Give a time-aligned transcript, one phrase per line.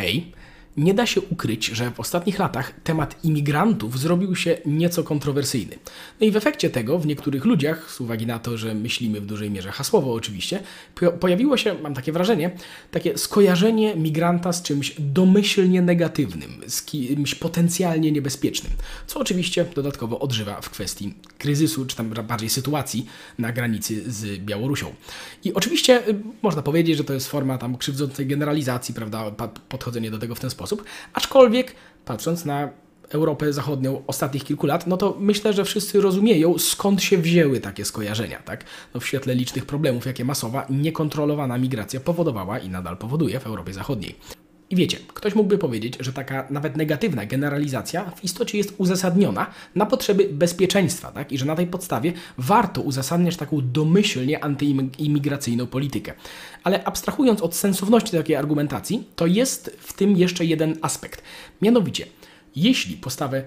[0.00, 0.32] Hej,
[0.80, 5.78] nie da się ukryć, że w ostatnich latach temat imigrantów zrobił się nieco kontrowersyjny.
[6.20, 9.26] No i w efekcie tego w niektórych ludziach, z uwagi na to, że myślimy w
[9.26, 10.60] dużej mierze hasłowo oczywiście,
[11.20, 12.50] pojawiło się, mam takie wrażenie,
[12.90, 18.72] takie skojarzenie migranta z czymś domyślnie negatywnym, z kimś potencjalnie niebezpiecznym,
[19.06, 23.06] co oczywiście dodatkowo odżywa w kwestii kryzysu, czy tam bardziej sytuacji
[23.38, 24.94] na granicy z Białorusią.
[25.44, 29.30] I oczywiście y, można powiedzieć, że to jest forma tam krzywdzącej generalizacji, prawda,
[29.68, 30.88] podchodzenie do tego w ten sposób, sposób.
[31.12, 31.74] Aczkolwiek,
[32.04, 32.68] patrząc na
[33.10, 37.84] Europę Zachodnią ostatnich kilku lat, no to myślę, że wszyscy rozumieją, skąd się wzięły takie
[37.84, 38.64] skojarzenia, tak?
[38.94, 43.72] No w świetle licznych problemów, jakie masowa, niekontrolowana migracja powodowała i nadal powoduje w Europie
[43.72, 44.14] Zachodniej.
[44.70, 49.86] I wiecie, ktoś mógłby powiedzieć, że taka nawet negatywna generalizacja w istocie jest uzasadniona na
[49.86, 51.32] potrzeby bezpieczeństwa, tak?
[51.32, 56.12] I że na tej podstawie warto uzasadniać taką domyślnie antyimigracyjną politykę.
[56.64, 61.22] Ale abstrahując od sensowności takiej argumentacji, to jest w tym jeszcze jeden aspekt.
[61.62, 62.06] Mianowicie,
[62.56, 63.44] jeśli postawę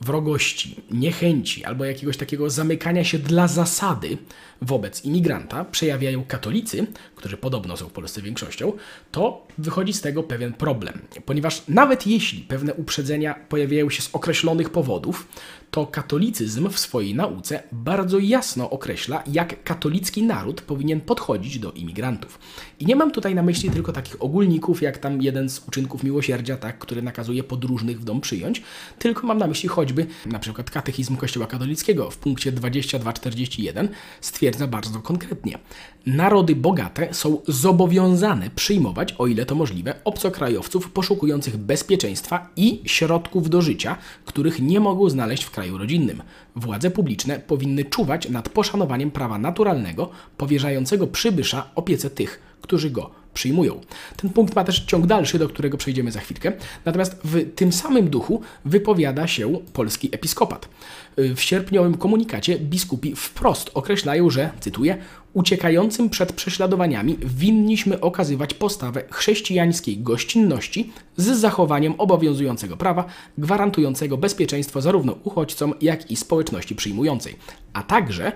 [0.00, 4.18] wrogości, niechęci albo jakiegoś takiego zamykania się dla zasady
[4.62, 8.72] wobec imigranta przejawiają katolicy, którzy podobno są w Polsce większością,
[9.10, 11.02] to wychodzi z tego pewien problem.
[11.24, 15.28] Ponieważ nawet jeśli pewne uprzedzenia pojawiają się z określonych powodów,
[15.70, 22.38] to katolicyzm w swojej nauce bardzo jasno określa, jak katolicki naród powinien podchodzić do imigrantów.
[22.80, 26.56] I nie mam tutaj na myśli tylko takich ogólników, jak tam jeden z uczynków miłosierdzia,
[26.56, 28.62] tak, który nakazuje podróżnych w dom przyjąć,
[28.98, 33.88] tylko mam na myśli choćby na przykład katechizm Kościoła katolickiego w punkcie 2241
[34.20, 35.58] stwierdza bardzo konkretnie.
[36.06, 43.62] Narody bogate są zobowiązane przyjmować, o ile to możliwe, obcokrajowców poszukujących bezpieczeństwa i środków do
[43.62, 46.22] życia, których nie mogą znaleźć w kraju rodzinnym.
[46.56, 53.80] Władze publiczne powinny czuwać nad poszanowaniem prawa naturalnego, powierzającego przybysza opiece tych, którzy go przyjmują.
[54.16, 56.52] Ten punkt ma też ciąg dalszy, do którego przejdziemy za chwilkę.
[56.84, 60.68] Natomiast w tym samym duchu wypowiada się polski episkopat.
[61.16, 64.96] W sierpniowym komunikacie biskupi wprost określają, że, cytuję,
[65.32, 73.04] uciekającym przed prześladowaniami winniśmy okazywać postawę chrześcijańskiej gościnności z zachowaniem obowiązującego prawa,
[73.38, 77.36] gwarantującego bezpieczeństwo zarówno uchodźcom, jak i społeczności przyjmującej,
[77.72, 78.32] a także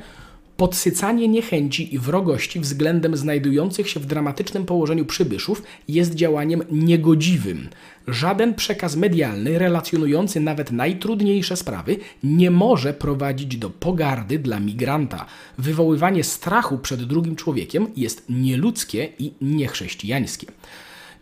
[0.57, 7.69] Podsycanie niechęci i wrogości względem znajdujących się w dramatycznym położeniu przybyszów jest działaniem niegodziwym.
[8.09, 15.27] Żaden przekaz medialny relacjonujący nawet najtrudniejsze sprawy nie może prowadzić do pogardy dla migranta.
[15.59, 20.47] Wywoływanie strachu przed drugim człowiekiem jest nieludzkie i niechrześcijańskie.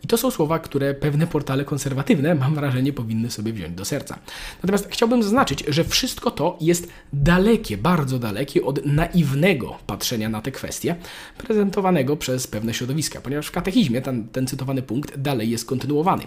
[0.04, 4.18] I to są słowa, które pewne portale konserwatywne, mam wrażenie, powinny sobie wziąć do serca.
[4.62, 10.52] Natomiast chciałbym zaznaczyć, że wszystko to jest dalekie, bardzo dalekie od naiwnego patrzenia na te
[10.52, 10.96] kwestie,
[11.38, 16.22] prezentowanego przez pewne środowiska, ponieważ w katechizmie ten, ten cytowany punkt dalej jest kontynuowany.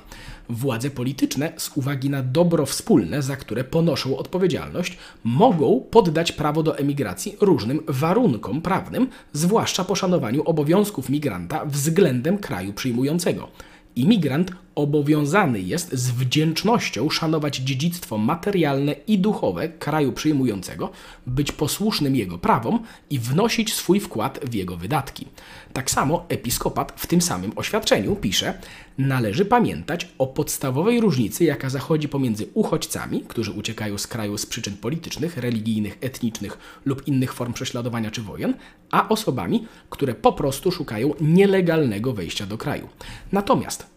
[0.50, 6.78] Władze polityczne, z uwagi na dobro wspólne, za które ponoszą odpowiedzialność, mogą poddać prawo do
[6.78, 13.65] emigracji różnym warunkom prawnym, zwłaszcza poszanowaniu obowiązków migranta względem kraju przyjmującego.
[13.96, 20.90] Imigrant obowiązany jest z wdzięcznością szanować dziedzictwo materialne i duchowe kraju przyjmującego,
[21.28, 25.28] być posłusznym jego prawom i wnosić swój wkład w jego wydatki.
[25.74, 28.60] Tak samo episkopat w tym samym oświadczeniu pisze:
[28.98, 34.78] Należy pamiętać o podstawowej różnicy, jaka zachodzi pomiędzy uchodźcami, którzy uciekają z kraju z przyczyn
[34.78, 38.54] politycznych, religijnych, etnicznych lub innych form prześladowania czy wojen,
[38.92, 42.90] a osobami, które po prostu szukają nielegalnego wejścia do kraju.
[43.32, 43.95] Natomiast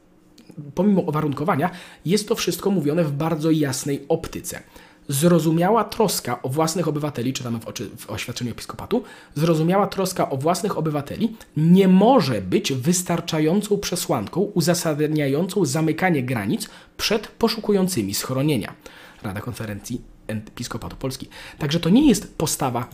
[0.75, 1.71] pomimo uwarunkowania,
[2.05, 4.63] jest to wszystko mówione w bardzo jasnej optyce.
[5.09, 9.03] Zrozumiała troska o własnych obywateli, czytamy w, oczy, w oświadczeniu episkopatu,
[9.35, 18.15] zrozumiała troska o własnych obywateli nie może być wystarczającą przesłanką uzasadniającą zamykanie granic przed poszukującymi
[18.15, 18.75] schronienia.
[19.23, 21.29] Rada Konferencji Episkopatu Polski.
[21.59, 22.89] Także to nie jest postawa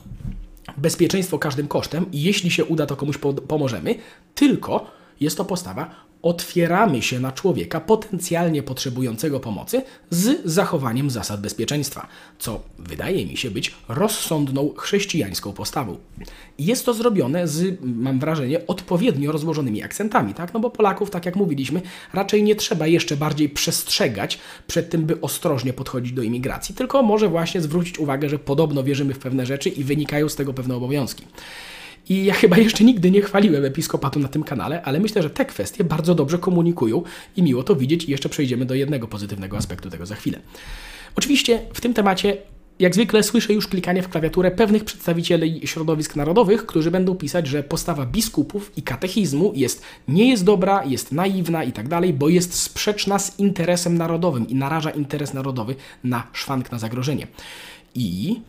[0.76, 3.94] bezpieczeństwo każdym kosztem i jeśli się uda, to komuś pomożemy,
[4.34, 4.86] tylko
[5.20, 5.90] jest to postawa
[6.24, 12.06] otwieramy się na człowieka potencjalnie potrzebującego pomocy z zachowaniem zasad bezpieczeństwa,
[12.38, 15.96] co wydaje mi się być rozsądną chrześcijańską postawą.
[16.58, 20.54] Jest to zrobione z, mam wrażenie, odpowiednio rozłożonymi akcentami, tak?
[20.54, 21.82] No bo Polaków, tak jak mówiliśmy,
[22.12, 27.28] raczej nie trzeba jeszcze bardziej przestrzegać przed tym, by ostrożnie podchodzić do imigracji, tylko może
[27.28, 31.24] właśnie zwrócić uwagę, że podobno wierzymy w pewne rzeczy i wynikają z tego pewne obowiązki.
[32.08, 35.44] I ja chyba jeszcze nigdy nie chwaliłem episkopatu na tym kanale, ale myślę, że te
[35.44, 37.02] kwestie bardzo dobrze komunikują
[37.36, 38.04] i miło to widzieć.
[38.04, 40.40] I jeszcze przejdziemy do jednego pozytywnego aspektu tego za chwilę.
[41.16, 42.36] Oczywiście w tym temacie
[42.78, 47.62] jak zwykle słyszę już klikanie w klawiaturę pewnych przedstawicieli środowisk narodowych, którzy będą pisać, że
[47.62, 52.54] postawa biskupów i katechizmu jest, nie jest dobra, jest naiwna i tak dalej, bo jest
[52.54, 55.74] sprzeczna z interesem narodowym i naraża interes narodowy
[56.04, 57.26] na szwank, na zagrożenie.
[57.94, 58.40] I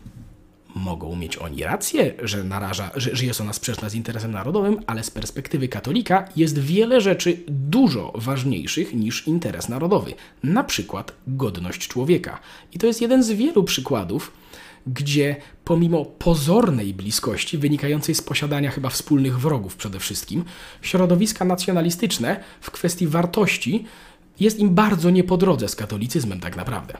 [0.76, 5.04] mogą mieć oni rację, że, naraża, że, że jest ona sprzeczna z interesem narodowym, ale
[5.04, 10.14] z perspektywy katolika jest wiele rzeczy dużo ważniejszych niż interes narodowy.
[10.42, 12.38] Na przykład godność człowieka.
[12.72, 14.32] I to jest jeden z wielu przykładów,
[14.86, 20.44] gdzie pomimo pozornej bliskości, wynikającej z posiadania chyba wspólnych wrogów przede wszystkim,
[20.82, 23.84] środowiska nacjonalistyczne w kwestii wartości
[24.40, 26.98] jest im bardzo nie po drodze z katolicyzmem tak naprawdę.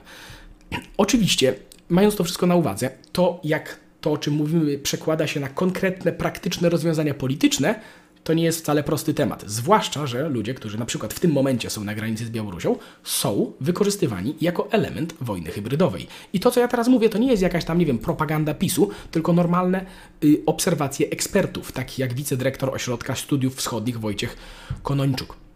[0.97, 1.55] Oczywiście
[1.89, 6.11] mając to wszystko na uwadze, to jak to, o czym mówimy, przekłada się na konkretne,
[6.11, 7.79] praktyczne rozwiązania polityczne,
[8.23, 9.43] to nie jest wcale prosty temat.
[9.47, 13.51] Zwłaszcza, że ludzie, którzy na przykład w tym momencie są na granicy z Białorusią, są
[13.61, 16.07] wykorzystywani jako element wojny hybrydowej.
[16.33, 18.89] I to, co ja teraz mówię, to nie jest jakaś tam, nie wiem, propaganda PiSu,
[19.11, 19.85] tylko normalne
[20.23, 24.37] y, obserwacje ekspertów, takich jak wicedyrektor Ośrodka Studiów Wschodnich Wojciech
[24.83, 25.46] Konończuk.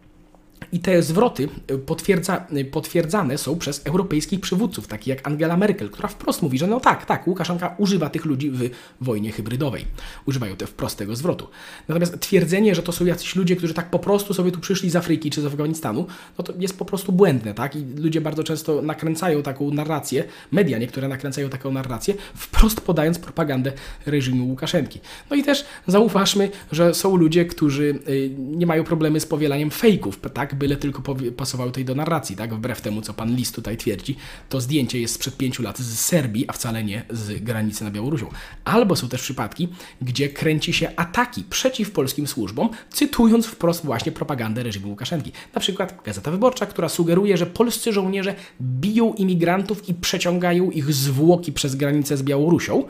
[0.72, 5.90] I te zwroty y, potwierdza, y, potwierdzane są przez europejskich przywódców, takich jak Angela Merkel,
[5.90, 8.70] która wprost mówi, że no tak, tak, Łukaszenka używa tych ludzi w
[9.00, 9.86] wojnie hybrydowej.
[10.26, 11.48] Używają te wprost tego zwrotu.
[11.88, 14.96] Natomiast twierdzenie, że to są jacyś ludzie, którzy tak po prostu sobie tu przyszli z
[14.96, 16.06] Afryki czy z Afganistanu,
[16.38, 17.76] no to jest po prostu błędne, tak?
[17.76, 23.72] I ludzie bardzo często nakręcają taką narrację, media niektóre nakręcają taką narrację, wprost podając propagandę
[24.06, 25.00] reżimu Łukaszenki.
[25.30, 30.20] No i też zauważmy, że są ludzie, którzy y, nie mają problemy z powielaniem fejków,
[30.34, 30.54] tak?
[30.62, 31.02] Byle tylko
[31.36, 32.54] pasowały tej do narracji, tak?
[32.54, 34.16] Wbrew temu, co pan Lis tutaj twierdzi,
[34.48, 38.26] to zdjęcie jest sprzed pięciu lat z Serbii, a wcale nie z granicy na Białorusią.
[38.64, 39.68] Albo są też przypadki,
[40.02, 45.32] gdzie kręci się ataki przeciw polskim służbom, cytując wprost właśnie propagandę reżimu Łukaszenki.
[45.54, 51.52] Na przykład Gazeta Wyborcza, która sugeruje, że polscy żołnierze biją imigrantów i przeciągają ich zwłoki
[51.52, 52.84] przez granicę z Białorusią,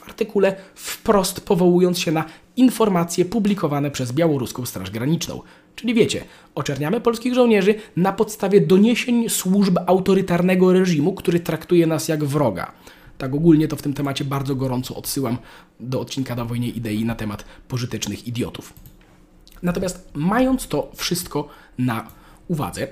[0.00, 2.24] w artykule wprost powołując się na
[2.56, 5.42] informacje publikowane przez białoruską Straż Graniczną.
[5.76, 6.24] Czyli wiecie,
[6.54, 12.72] oczerniamy polskich żołnierzy na podstawie doniesień służb autorytarnego reżimu, który traktuje nas jak wroga.
[13.18, 15.38] Tak ogólnie to w tym temacie bardzo gorąco odsyłam
[15.80, 18.74] do odcinka na wojnie idei na temat pożytecznych idiotów.
[19.62, 21.48] Natomiast mając to wszystko
[21.78, 22.06] na
[22.48, 22.88] uwadze,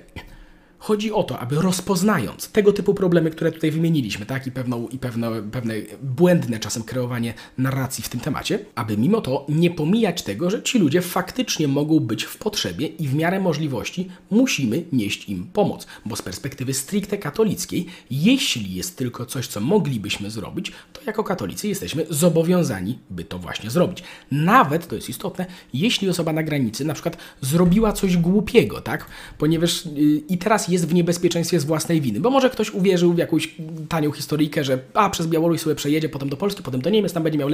[0.78, 4.98] Chodzi o to, aby rozpoznając tego typu problemy, które tutaj wymieniliśmy, tak, i, pewną, i
[4.98, 10.50] pewne, pewne błędne czasem kreowanie narracji w tym temacie, aby mimo to nie pomijać tego,
[10.50, 15.46] że ci ludzie faktycznie mogą być w potrzebie i w miarę możliwości musimy nieść im
[15.52, 15.86] pomoc.
[16.06, 21.68] Bo z perspektywy stricte katolickiej, jeśli jest tylko coś, co moglibyśmy zrobić, to jako katolicy
[21.68, 24.02] jesteśmy zobowiązani, by to właśnie zrobić.
[24.30, 29.06] Nawet, to jest istotne, jeśli osoba na granicy na przykład zrobiła coś głupiego, tak,
[29.38, 33.18] ponieważ yy, i teraz jest w niebezpieczeństwie z własnej winy, bo może ktoś uwierzył w
[33.18, 33.54] jakąś
[33.88, 37.22] tanią historyjkę, że a przez Białoruś sobie przejedzie, potem do Polski, potem do Niemiec, tam
[37.22, 37.48] będzie miał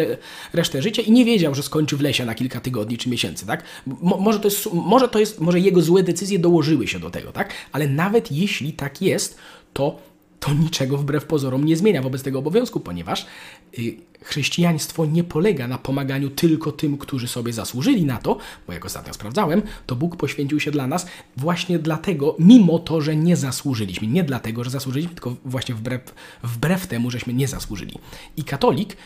[0.52, 3.62] resztę życia i nie wiedział, że skończy w lesie na kilka tygodni czy miesięcy, tak?
[3.86, 7.32] Mo może, to jest, może to jest, może jego złe decyzje dołożyły się do tego,
[7.32, 7.52] tak?
[7.72, 9.38] Ale nawet jeśli tak jest,
[9.72, 9.98] to
[10.44, 13.26] to niczego wbrew pozorom nie zmienia wobec tego obowiązku, ponieważ
[13.78, 18.84] y, chrześcijaństwo nie polega na pomaganiu tylko tym, którzy sobie zasłużyli na to, bo jak
[18.84, 21.06] ostatnio sprawdzałem, to Bóg poświęcił się dla nas
[21.36, 24.06] właśnie dlatego, mimo to, że nie zasłużyliśmy.
[24.06, 27.98] Nie dlatego, że zasłużyliśmy, tylko właśnie wbrew, wbrew temu, żeśmy nie zasłużyli.
[28.36, 28.96] I katolik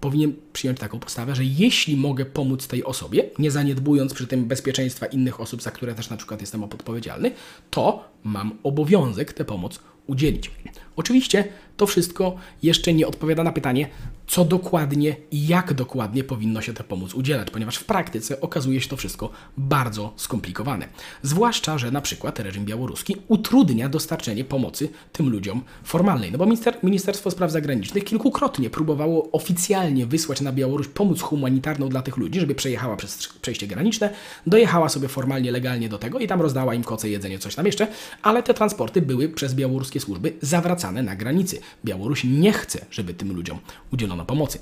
[0.00, 5.06] powinien przyjąć taką postawę, że jeśli mogę pomóc tej osobie, nie zaniedbując przy tym bezpieczeństwa
[5.06, 7.30] innych osób, za które też na przykład jestem odpowiedzialny,
[7.70, 10.50] to mam obowiązek tę pomoc udzielić.
[10.98, 11.44] Oczywiście
[11.76, 13.88] to wszystko jeszcze nie odpowiada na pytanie,
[14.26, 18.88] co dokładnie i jak dokładnie powinno się tę pomoc udzielać, ponieważ w praktyce okazuje się
[18.88, 20.88] to wszystko bardzo skomplikowane.
[21.22, 26.32] Zwłaszcza, że na przykład reżim białoruski utrudnia dostarczenie pomocy tym ludziom formalnej.
[26.32, 32.02] No bo minister, Ministerstwo Spraw Zagranicznych kilkukrotnie próbowało oficjalnie wysłać na Białoruś pomoc humanitarną dla
[32.02, 34.10] tych ludzi, żeby przejechała przez przejście graniczne,
[34.46, 37.86] dojechała sobie formalnie, legalnie do tego i tam rozdała im koce, jedzenie, coś tam jeszcze,
[38.22, 41.60] ale te transporty były przez białoruskie służby zawracane na granicy.
[41.84, 43.58] Białoruś nie chce, żeby tym ludziom
[43.92, 44.58] udzielono pomocy.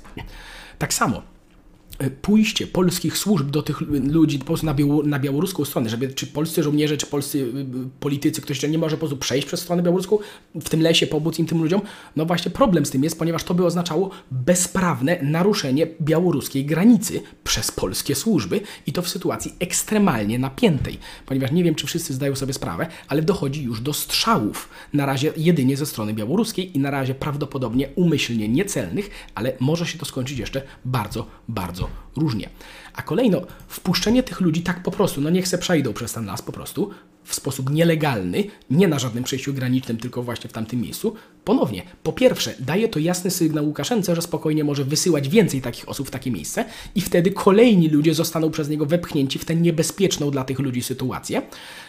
[0.79, 1.21] Tak samo
[2.21, 6.97] pójście polskich służb do tych ludzi po na, na białoruską stronę, żeby czy polscy żołnierze,
[6.97, 7.65] czy polscy y, y,
[7.99, 10.17] politycy, ktoś nie może po prostu przejść przez stronę białoruską,
[10.55, 11.81] w tym lesie pomóc im tym ludziom,
[12.15, 17.71] no właśnie problem z tym jest, ponieważ to by oznaczało bezprawne naruszenie białoruskiej granicy przez
[17.71, 22.53] polskie służby i to w sytuacji ekstremalnie napiętej, ponieważ nie wiem, czy wszyscy zdają sobie
[22.53, 27.15] sprawę, ale dochodzi już do strzałów, na razie jedynie ze strony białoruskiej i na razie
[27.15, 32.49] prawdopodobnie umyślnie niecelnych, ale może się to skończyć jeszcze bardzo, bardzo różnie.
[32.93, 36.41] A kolejno, wpuszczenie tych ludzi tak po prostu, no niech se przejdą przez ten las
[36.41, 36.91] po prostu,
[37.27, 42.13] w sposób nielegalny, nie na żadnym przejściu granicznym, tylko właśnie w tamtym miejscu, ponownie, po
[42.13, 46.31] pierwsze, daje to jasny sygnał Łukaszence, że spokojnie może wysyłać więcej takich osób w takie
[46.31, 46.65] miejsce
[46.95, 51.41] i wtedy kolejni ludzie zostaną przez niego wepchnięci w tę niebezpieczną dla tych ludzi sytuację.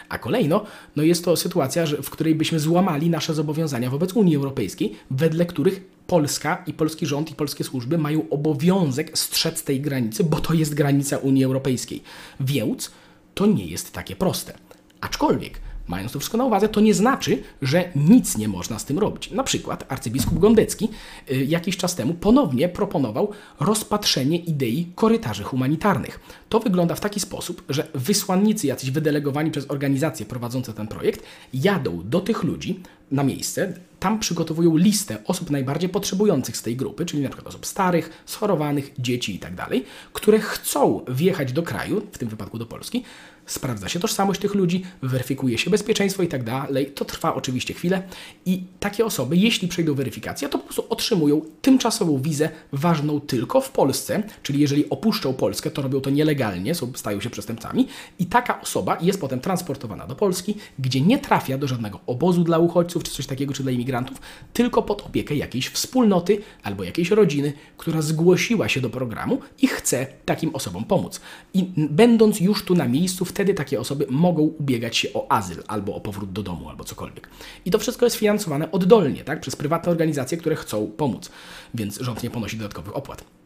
[0.08, 0.64] A kolejno,
[0.96, 5.97] no jest to sytuacja, w której byśmy złamali nasze zobowiązania wobec Unii Europejskiej, wedle których
[6.08, 10.74] Polska i polski rząd i polskie służby mają obowiązek strzec tej granicy, bo to jest
[10.74, 12.02] granica Unii Europejskiej.
[12.40, 12.90] Więc
[13.34, 14.58] to nie jest takie proste.
[15.00, 18.98] Aczkolwiek, mając to wszystko na uwadze, to nie znaczy, że nic nie można z tym
[18.98, 19.30] robić.
[19.30, 20.88] Na przykład arcybiskup Gondecki
[21.30, 26.20] y, jakiś czas temu ponownie proponował rozpatrzenie idei korytarzy humanitarnych.
[26.48, 31.22] To wygląda w taki sposób, że wysłannicy, jacyś wydelegowani przez organizacje prowadzące ten projekt,
[31.54, 32.80] jadą do tych ludzi
[33.10, 38.22] na miejsce, tam przygotowują listę osób najbardziej potrzebujących z tej grupy, czyli przykład osób starych,
[38.26, 39.70] schorowanych, dzieci itd., tak
[40.12, 43.04] które chcą wjechać do kraju, w tym wypadku do Polski,
[43.48, 46.86] sprawdza się tożsamość tych ludzi, weryfikuje się bezpieczeństwo i tak dalej.
[46.86, 48.02] To trwa oczywiście chwilę
[48.46, 53.70] i takie osoby, jeśli przejdą weryfikację, to po prostu otrzymują tymczasową wizę ważną tylko w
[53.70, 57.88] Polsce, czyli jeżeli opuszczą Polskę, to robią to nielegalnie, stają się przestępcami
[58.18, 62.58] i taka osoba jest potem transportowana do Polski, gdzie nie trafia do żadnego obozu dla
[62.58, 64.20] uchodźców czy coś takiego, czy dla imigrantów,
[64.52, 70.06] tylko pod opiekę jakiejś wspólnoty albo jakiejś rodziny, która zgłosiła się do programu i chce
[70.24, 71.20] takim osobom pomóc.
[71.54, 75.62] I będąc już tu na miejscu, w wtedy takie osoby mogą ubiegać się o azyl
[75.66, 77.28] albo o powrót do domu albo cokolwiek.
[77.64, 81.30] I to wszystko jest finansowane oddolnie, tak, przez prywatne organizacje, które chcą pomóc,
[81.74, 83.37] więc rząd nie ponosi dodatkowych opłat.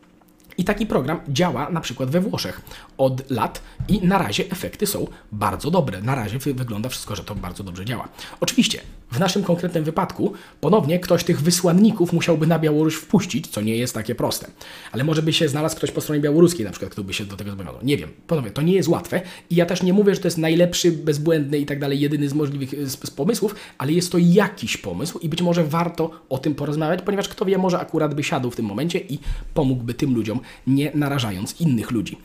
[0.59, 2.61] I taki program działa na przykład we Włoszech
[2.99, 6.03] od lat i na razie efekty są bardzo dobre.
[6.03, 8.09] Na razie wygląda wszystko, że to bardzo dobrze działa.
[8.41, 8.81] Oczywiście,
[9.13, 13.95] w naszym konkretnym wypadku ponownie ktoś tych wysłanników musiałby na Białoruś wpuścić, co nie jest
[13.95, 14.47] takie proste.
[14.93, 17.37] Ale może by się znalazł ktoś po stronie białoruskiej, na przykład, kto by się do
[17.37, 17.83] tego zobowiązał.
[17.83, 18.09] Nie wiem.
[18.27, 21.59] Ponownie, to nie jest łatwe i ja też nie mówię, że to jest najlepszy, bezbłędny
[21.59, 25.29] i tak dalej, jedyny z możliwych z, z pomysłów, ale jest to jakiś pomysł i
[25.29, 28.67] być może warto o tym porozmawiać, ponieważ kto wie, może akurat by siadł w tym
[28.67, 29.19] momencie i
[29.55, 32.19] pomógłby tym ludziom nie narażając innych ludzi.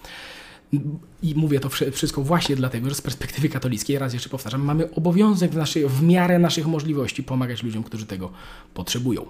[1.24, 5.52] I mówię to wszystko właśnie dlatego, że z perspektywy katolickiej, raz jeszcze powtarzam, mamy obowiązek
[5.52, 8.32] w, naszej, w miarę naszych możliwości pomagać ludziom, którzy tego
[8.74, 9.26] potrzebują.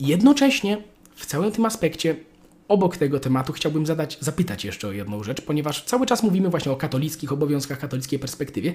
[0.00, 0.82] Jednocześnie
[1.14, 2.16] w całym tym aspekcie
[2.68, 6.72] obok tego tematu chciałbym zadać, zapytać jeszcze o jedną rzecz, ponieważ cały czas mówimy właśnie
[6.72, 8.74] o katolickich obowiązkach, katolickiej perspektywie,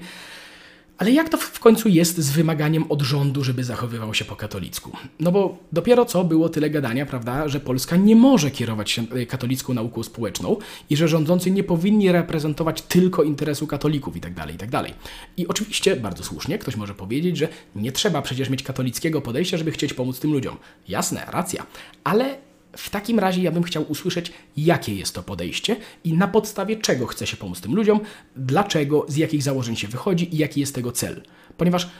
[0.98, 4.96] ale jak to w końcu jest z wymaganiem od rządu, żeby zachowywał się po katolicku?
[5.20, 9.26] No bo dopiero co było tyle gadania, prawda, że Polska nie może kierować się e,
[9.26, 10.56] katolicką nauką społeczną
[10.90, 14.70] i że rządzący nie powinni reprezentować tylko interesu katolików itd., tak itd.
[14.70, 14.90] Tak
[15.36, 19.70] I oczywiście, bardzo słusznie, ktoś może powiedzieć, że nie trzeba przecież mieć katolickiego podejścia, żeby
[19.70, 20.56] chcieć pomóc tym ludziom.
[20.88, 21.66] Jasne, racja.
[22.04, 22.36] Ale
[22.76, 27.06] w takim razie ja bym chciał usłyszeć, jakie jest to podejście i na podstawie czego
[27.06, 28.00] chce się pomóc tym ludziom,
[28.36, 31.22] dlaczego, z jakich założeń się wychodzi i jaki jest tego cel.
[31.56, 31.90] Ponieważ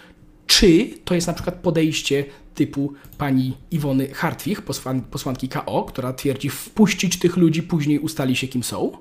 [0.47, 6.51] czy to jest na przykład podejście typu pani Iwony Hartwich, posłan posłanki KO, która twierdzi
[6.51, 8.99] wpuścić tych ludzi, później ustali się kim są?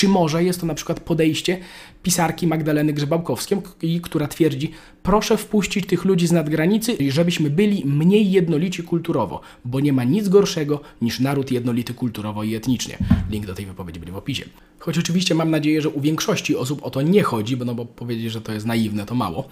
[0.00, 1.58] Czy może jest to na przykład podejście
[2.02, 3.58] pisarki Magdaleny Grzebałkowskiej,
[4.02, 4.70] która twierdzi,
[5.02, 10.28] proszę wpuścić tych ludzi z nadgranicy, żebyśmy byli mniej jednolici kulturowo, bo nie ma nic
[10.28, 12.98] gorszego niż naród jednolity kulturowo i etnicznie.
[13.30, 14.44] Link do tej wypowiedzi będzie w opisie.
[14.78, 17.84] Choć oczywiście mam nadzieję, że u większości osób o to nie chodzi, bo no bo
[17.84, 19.48] powiedzieć, że to jest naiwne, to mało.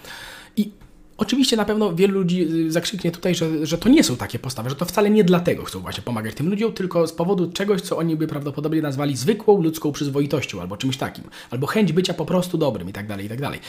[0.56, 0.70] I
[1.18, 4.70] Oczywiście na pewno wielu ludzi y, zakrzyknie tutaj, że, że to nie są takie postawy,
[4.70, 7.96] że to wcale nie dlatego chcą właśnie pomagać tym ludziom, tylko z powodu czegoś, co
[7.98, 12.58] oni by prawdopodobnie nazwali zwykłą ludzką przyzwoitością albo czymś takim, albo chęć bycia po prostu
[12.58, 13.60] dobrym i tak dalej, i tak dalej.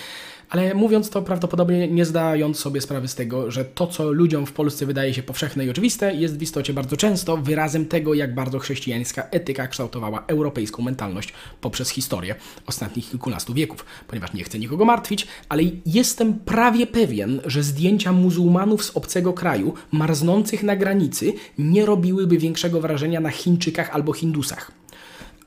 [0.50, 4.52] Ale mówiąc to prawdopodobnie nie zdając sobie sprawy z tego, że to, co ludziom w
[4.52, 8.60] Polsce wydaje się powszechne i oczywiste, jest w istocie bardzo często wyrazem tego, jak bardzo
[8.60, 13.86] chrześcijańska etyka kształtowała europejską mentalność poprzez historię ostatnich kilkunastu wieków.
[14.08, 19.74] Ponieważ nie chcę nikogo martwić, ale jestem prawie pewien, że zdjęcia muzułmanów z obcego kraju,
[19.92, 24.72] marznących na granicy, nie robiłyby większego wrażenia na Chińczykach albo Hindusach.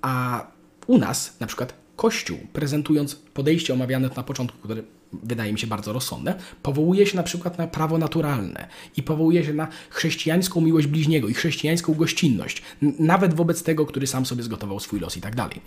[0.03, 0.47] A
[0.87, 4.83] u nas, na przykład Kościół, prezentując podejście omawiane na początku, które
[5.13, 9.53] wydaje mi się bardzo rozsądne, powołuje się na przykład na prawo naturalne i powołuje się
[9.55, 12.63] na chrześcijańską miłość bliźniego i chrześcijańską gościnność,
[12.99, 15.61] nawet wobec tego, który sam sobie zgotował swój los i tak dalej.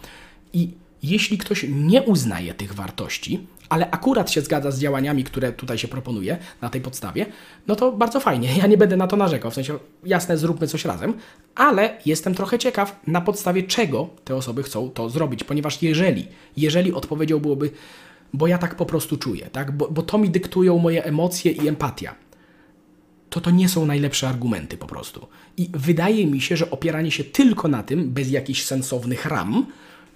[0.54, 0.70] I
[1.10, 5.88] jeśli ktoś nie uznaje tych wartości, ale akurat się zgadza z działaniami, które tutaj się
[5.88, 7.26] proponuje na tej podstawie,
[7.68, 8.50] no to bardzo fajnie.
[8.58, 9.52] Ja nie będę na to narzekał.
[9.52, 11.14] W sensie, jasne, zróbmy coś razem,
[11.56, 16.94] ale jestem trochę ciekaw, na podstawie czego te osoby chcą to zrobić, ponieważ jeżeli, jeżeli
[16.94, 17.72] odpowiedzią byłoby,
[18.34, 19.72] bo ja tak po prostu czuję, tak?
[19.72, 22.16] bo, bo to mi dyktują moje emocje i empatia,
[23.30, 25.28] to to nie są najlepsze argumenty po prostu.
[25.58, 29.66] I wydaje mi się, że opieranie się tylko na tym, bez jakichś sensownych ram,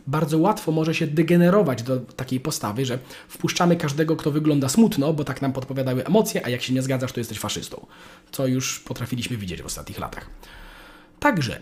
[0.10, 5.24] bardzo łatwo może się degenerować do takiej postawy, że wpuszczamy każdego, kto wygląda smutno, bo
[5.24, 7.86] tak nam podpowiadały emocje, a jak się nie zgadzasz, to jesteś faszystą.
[8.32, 10.30] Co już potrafiliśmy widzieć w ostatnich latach.
[11.20, 11.62] Także,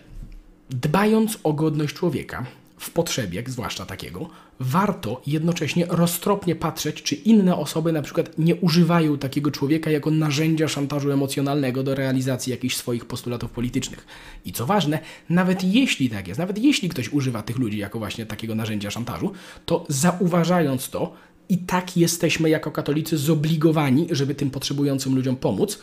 [0.70, 2.46] dbając o godność człowieka,
[2.78, 4.28] w potrzebie, zwłaszcza takiego,
[4.60, 10.68] warto jednocześnie roztropnie patrzeć, czy inne osoby na przykład nie używają takiego człowieka jako narzędzia
[10.68, 14.06] szantażu emocjonalnego do realizacji jakichś swoich postulatów politycznych.
[14.44, 14.98] I co ważne,
[15.30, 19.32] nawet jeśli tak jest, nawet jeśli ktoś używa tych ludzi jako właśnie takiego narzędzia szantażu,
[19.66, 21.12] to zauważając to,
[21.48, 25.78] i tak jesteśmy jako katolicy zobligowani, żeby tym potrzebującym ludziom pomóc.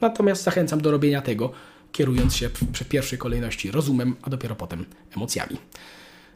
[0.00, 1.52] Natomiast zachęcam do robienia tego,
[1.92, 4.84] kierując się w pierwszej kolejności rozumem, a dopiero potem
[5.16, 5.56] emocjami.